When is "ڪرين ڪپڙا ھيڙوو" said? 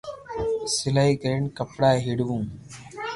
1.21-2.37